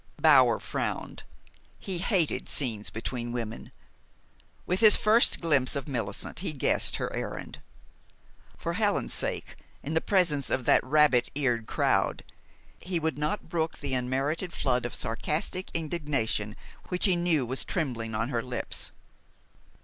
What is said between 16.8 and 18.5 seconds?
which he knew was trembling on her